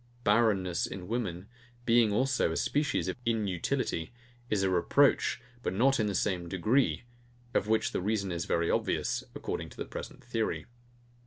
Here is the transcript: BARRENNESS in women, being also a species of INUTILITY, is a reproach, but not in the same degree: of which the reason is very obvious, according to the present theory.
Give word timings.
BARRENNESS 0.23 0.87
in 0.87 1.07
women, 1.07 1.47
being 1.85 2.11
also 2.11 2.51
a 2.51 2.57
species 2.57 3.07
of 3.07 3.15
INUTILITY, 3.23 4.11
is 4.49 4.63
a 4.63 4.69
reproach, 4.71 5.39
but 5.61 5.73
not 5.73 5.99
in 5.99 6.07
the 6.07 6.15
same 6.15 6.49
degree: 6.49 7.03
of 7.53 7.67
which 7.67 7.91
the 7.91 8.01
reason 8.01 8.31
is 8.31 8.45
very 8.45 8.71
obvious, 8.71 9.23
according 9.35 9.69
to 9.69 9.77
the 9.77 9.85
present 9.85 10.23
theory. 10.23 10.65